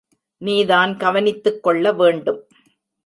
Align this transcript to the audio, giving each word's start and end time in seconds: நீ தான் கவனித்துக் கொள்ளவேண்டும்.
நீ 0.41 0.65
தான் 0.65 0.97
கவனித்துக் 0.97 1.63
கொள்ளவேண்டும். 1.63 2.41